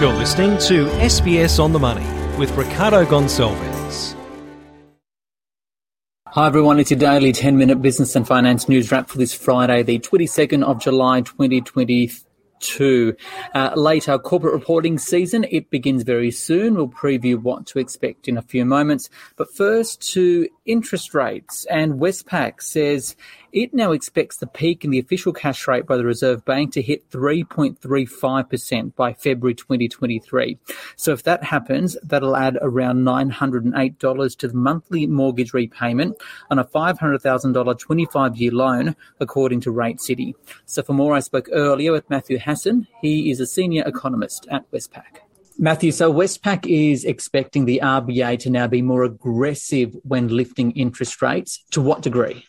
[0.00, 2.06] You're listening to SBS on the Money
[2.38, 4.14] with Ricardo Gonçalves.
[6.28, 9.82] Hi everyone, it's your daily 10 minute business and finance news wrap for this Friday,
[9.82, 12.12] the 22nd of July 2023
[12.60, 13.16] to
[13.54, 15.44] uh, later corporate reporting season.
[15.50, 16.74] It begins very soon.
[16.74, 19.10] We'll preview what to expect in a few moments.
[19.36, 21.64] But first to interest rates.
[21.66, 23.16] And Westpac says
[23.52, 26.82] it now expects the peak in the official cash rate by the Reserve Bank to
[26.82, 30.58] hit 3.35% by February 2023.
[30.96, 36.16] So if that happens, that'll add around $908 to the monthly mortgage repayment
[36.50, 40.36] on a $500,000 25 year loan, according to Rate City.
[40.66, 42.86] So for more, I spoke earlier with Matthew Hassan.
[43.00, 45.20] He is a senior economist at Westpac.
[45.60, 51.20] Matthew, so Westpac is expecting the RBA to now be more aggressive when lifting interest
[51.20, 51.64] rates.
[51.72, 52.44] To what degree?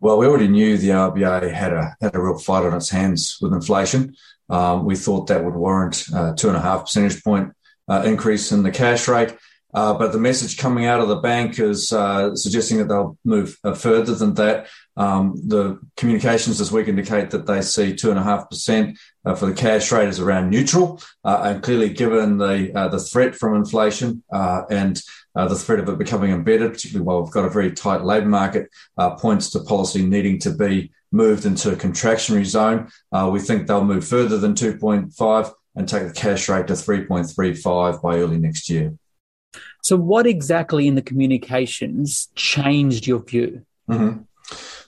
[0.00, 3.38] Well, we already knew the RBA had a had a real fight on its hands
[3.40, 4.14] with inflation.
[4.48, 7.52] Um, we thought that would warrant a two and a half percentage point
[7.88, 9.34] uh, increase in the cash rate.
[9.74, 13.58] Uh, but the message coming out of the bank is uh, suggesting that they'll move
[13.64, 14.66] uh, further than that.
[14.96, 19.34] Um, the communications this week indicate that they see two and a half percent uh,
[19.34, 23.56] for the cash rate is around neutral, uh, and clearly, given the the threat from
[23.56, 25.00] inflation and
[25.34, 28.68] the threat of it becoming embedded, particularly while we've got a very tight labour market,
[29.18, 32.88] points to policy needing to be moved into a contractionary zone.
[33.30, 38.16] we think they'll move further than 2.5 and take the cash rate to 3.35 by
[38.16, 38.94] early next year.
[39.82, 43.64] So, what exactly in the communications changed your view?
[43.88, 44.22] Mm-hmm.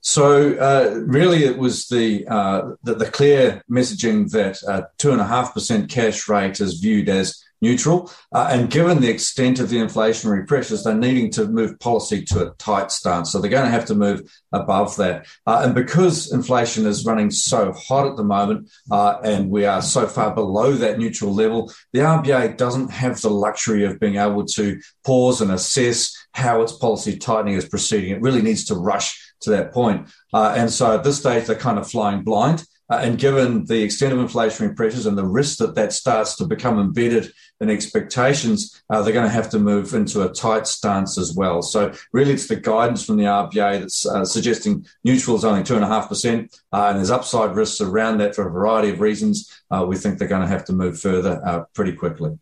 [0.00, 5.20] So, uh, really, it was the, uh, the, the clear messaging that uh, two and
[5.20, 8.10] a half percent cash rate is viewed as neutral.
[8.32, 12.46] Uh, and given the extent of the inflationary pressures, they're needing to move policy to
[12.46, 13.32] a tight stance.
[13.32, 14.22] So they're going to have to move
[14.52, 15.26] above that.
[15.46, 19.82] Uh, and because inflation is running so hot at the moment uh, and we are
[19.82, 24.44] so far below that neutral level, the RBA doesn't have the luxury of being able
[24.44, 28.10] to pause and assess how its policy tightening is proceeding.
[28.10, 30.08] It really needs to rush to that point.
[30.32, 32.64] Uh, and so at this stage, they're kind of flying blind.
[32.88, 36.46] Uh, and given the extent of inflationary pressures and the risk that that starts to
[36.46, 41.18] become embedded in expectations, uh, they're going to have to move into a tight stance
[41.18, 41.62] as well.
[41.62, 45.74] So really, it's the guidance from the RBA that's uh, suggesting neutral is only two
[45.74, 49.00] and a half percent, uh, and there's upside risks around that for a variety of
[49.00, 49.50] reasons.
[49.70, 52.38] Uh, we think they're going to have to move further uh, pretty quickly.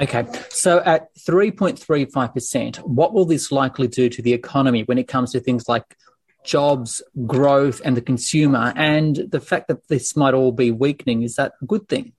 [0.00, 5.32] Okay, so at 3.35%, what will this likely do to the economy when it comes
[5.32, 5.96] to things like
[6.44, 11.36] jobs, growth, and the consumer, and the fact that this might all be weakening, is
[11.36, 12.12] that a good thing?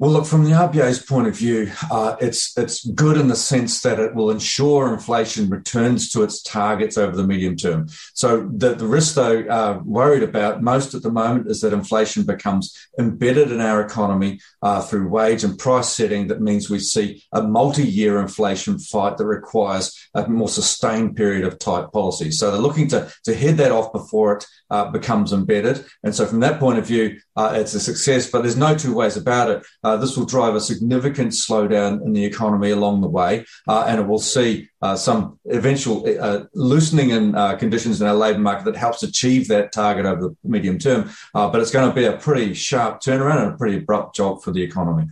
[0.00, 3.80] Well, look, from the RBA's point of view, uh, it's it's good in the sense
[3.82, 7.88] that it will ensure inflation returns to its targets over the medium term.
[8.14, 12.22] So the, the risk, though, uh, worried about most at the moment is that inflation
[12.22, 16.28] becomes embedded in our economy uh, through wage and price setting.
[16.28, 21.58] That means we see a multi-year inflation fight that requires a more sustained period of
[21.58, 22.30] tight policy.
[22.30, 25.84] So they're looking to to head that off before it uh, becomes embedded.
[26.04, 28.30] And so from that point of view, uh, it's a success.
[28.30, 32.12] But there's no two ways about it uh, this will drive a significant slowdown in
[32.12, 37.10] the economy along the way, uh, and it will see uh, some eventual uh, loosening
[37.10, 40.78] in uh, conditions in our labour market that helps achieve that target over the medium
[40.78, 41.10] term.
[41.34, 44.44] Uh, but it's going to be a pretty sharp turnaround and a pretty abrupt jolt
[44.44, 45.06] for the economy.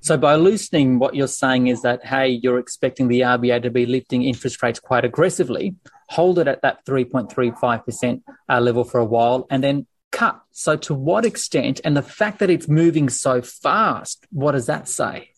[0.00, 3.84] So, by loosening, what you're saying is that, hey, you're expecting the RBA to be
[3.84, 5.74] lifting interest rates quite aggressively,
[6.08, 10.40] hold it at that 3.35% level for a while, and then cut.
[10.52, 14.88] So, to what extent, and the fact that it's moving so fast, what does that
[14.88, 15.30] say?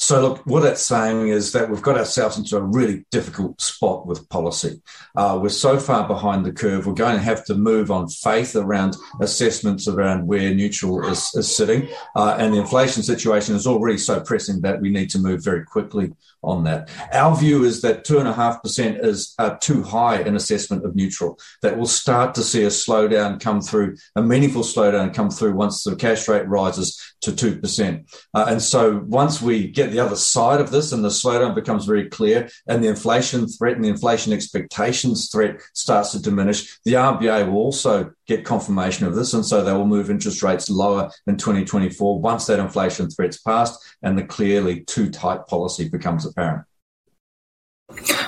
[0.00, 4.06] So, look, what that's saying is that we've got ourselves into a really difficult spot
[4.06, 4.80] with policy.
[5.14, 8.56] Uh, we're so far behind the curve, we're going to have to move on faith
[8.56, 11.86] around assessments around where neutral is, is sitting.
[12.16, 15.66] Uh, and the inflation situation is already so pressing that we need to move very
[15.66, 16.10] quickly
[16.42, 16.88] on that.
[17.12, 21.86] Our view is that 2.5% is uh, too high an assessment of neutral, that we'll
[21.86, 26.26] start to see a slowdown come through, a meaningful slowdown come through once the cash
[26.28, 28.04] rate rises to 2%.
[28.32, 31.84] Uh, and so once we get the other side of this and the slowdown becomes
[31.84, 36.94] very clear and the inflation threat and the inflation expectations threat starts to diminish, the
[36.94, 39.34] RBA will also get confirmation of this.
[39.34, 43.78] And so they will move interest rates lower in 2024 once that inflation threat's passed
[44.02, 46.64] and the clearly too tight policy becomes apparent.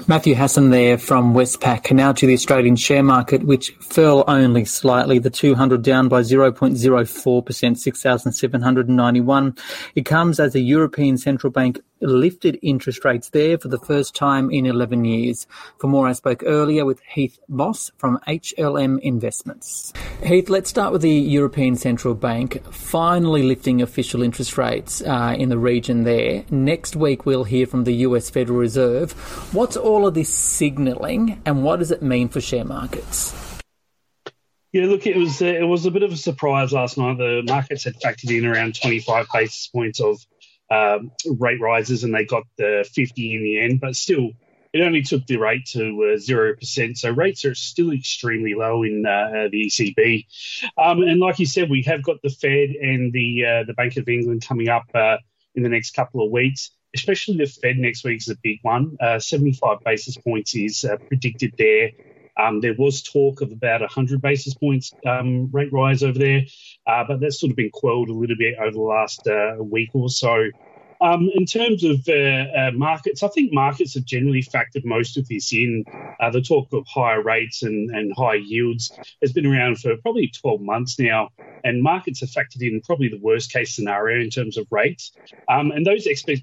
[0.09, 1.95] Matthew Hassan there from Westpac.
[1.95, 5.19] Now to the Australian share market, which fell only slightly.
[5.19, 9.57] The 200 down by 0.04%, 6,791.
[9.95, 14.51] It comes as the European Central Bank lifted interest rates there for the first time
[14.51, 15.47] in 11 years.
[15.79, 19.93] For more, I spoke earlier with Heath Moss from HLM Investments.
[20.23, 25.49] Heath, let's start with the European Central Bank finally lifting official interest rates uh, in
[25.49, 26.45] the region there.
[26.51, 29.13] Next week, we'll hear from the US Federal Reserve.
[29.55, 33.35] What's all of this signalling and what does it mean for share markets?
[34.73, 37.19] Yeah, look, it was uh, it was a bit of a surprise last night.
[37.19, 40.25] The markets had factored in around 25 basis points of
[40.73, 43.81] um, rate rises, and they got the 50 in the end.
[43.81, 44.31] But still,
[44.73, 46.99] it only took the rate to uh, zero uh, percent.
[46.99, 50.27] So rates are still extremely low in uh, the ECB.
[50.79, 53.97] Um, and like you said, we have got the Fed and the uh, the Bank
[53.97, 55.19] of England coming up uh,
[55.55, 56.71] in the next couple of weeks.
[56.95, 58.99] Especially the Fed next week is a big one.
[59.19, 61.91] 75 basis points is predicted there.
[62.41, 66.43] Um, there was talk of about 100 basis points um, rate rise over there,
[66.87, 69.91] uh, but that's sort of been quelled a little bit over the last uh, week
[69.95, 70.49] or so.
[71.03, 75.27] Um, in terms of uh, uh, markets, I think markets have generally factored most of
[75.27, 75.85] this in.
[76.21, 80.29] Uh, the talk of higher rates and, and higher yields has been around for probably
[80.29, 81.31] 12 months now,
[81.65, 85.11] and markets have factored in probably the worst case scenario in terms of rates.
[85.49, 86.43] Um, and those expect,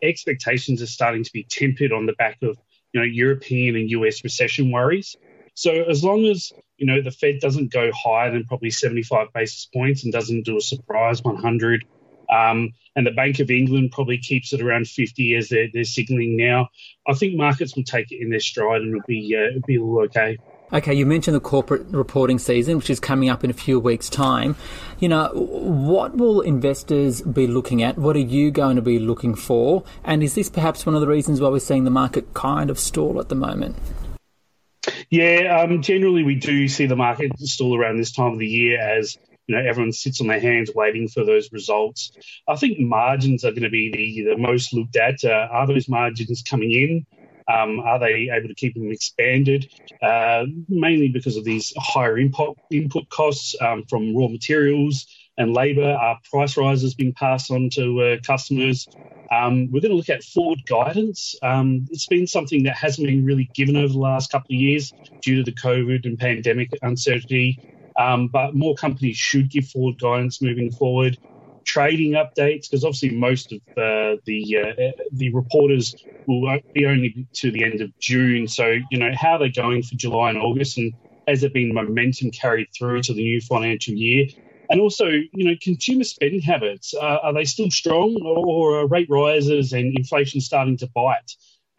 [0.00, 2.56] expectations are starting to be tempered on the back of
[2.92, 5.16] you know European and US recession worries.
[5.54, 9.66] So as long as you know the Fed doesn't go higher than probably 75 basis
[9.66, 11.84] points and doesn't do a surprise 100,
[12.30, 16.36] um, and the Bank of England probably keeps it around 50 as they're, they're signalling
[16.36, 16.68] now,
[17.06, 19.76] I think markets will take it in their stride and it'll be uh, it'll be
[19.76, 20.38] a little okay.
[20.70, 24.10] Okay, you mentioned the corporate reporting season, which is coming up in a few weeks'
[24.10, 24.54] time.
[24.98, 27.96] You know, what will investors be looking at?
[27.96, 29.84] What are you going to be looking for?
[30.04, 32.78] And is this perhaps one of the reasons why we're seeing the market kind of
[32.78, 33.76] stall at the moment?
[35.08, 38.78] Yeah, um, generally we do see the market stall around this time of the year
[38.78, 39.16] as
[39.46, 42.12] you know everyone sits on their hands waiting for those results.
[42.46, 45.24] I think margins are going to be the, the most looked at.
[45.24, 47.06] Uh, are those margins coming in?
[47.48, 49.72] Um, are they able to keep them expanded?
[50.02, 55.06] Uh, mainly because of these higher input input costs um, from raw materials
[55.38, 55.90] and labour.
[55.90, 58.86] Are price rises being passed on to uh, customers?
[59.30, 61.34] Um, we're going to look at forward guidance.
[61.42, 64.92] Um, it's been something that hasn't been really given over the last couple of years
[65.22, 67.58] due to the COVID and pandemic uncertainty.
[67.98, 71.18] Um, but more companies should give forward guidance moving forward.
[71.74, 75.86] Trading updates, because obviously most of uh, the uh, the reporters
[76.26, 78.48] will be only to the end of June.
[78.48, 80.92] So you know how they're going for July and August, and
[81.26, 84.24] has there been momentum carried through to the new financial year?
[84.70, 89.10] And also, you know, consumer spending habits uh, are they still strong, or are rate
[89.10, 91.30] rises and inflation starting to bite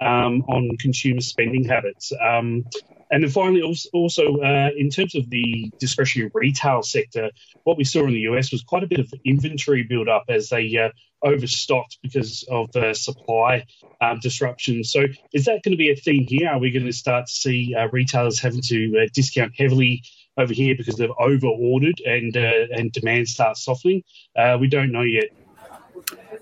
[0.02, 2.12] um, on consumer spending habits?
[2.30, 2.64] Um,
[3.12, 3.62] and then finally,
[3.94, 7.32] also uh, in terms of the discretionary retail sector,
[7.64, 10.50] what we saw in the US was quite a bit of inventory build up as
[10.50, 10.90] they uh,
[11.24, 13.66] overstocked because of the supply
[14.02, 14.84] um, disruption.
[14.84, 16.50] So, is that going to be a theme here?
[16.50, 20.04] Are we going to start to see uh, retailers having to uh, discount heavily
[20.40, 24.04] over here because they've over ordered and uh, and demand starts softening.
[24.36, 25.26] Uh, we don't know yet.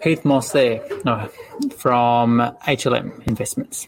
[0.03, 1.29] Heath Moss there no,
[1.77, 3.87] from HLM Investments.